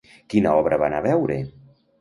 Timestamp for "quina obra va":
0.33-0.89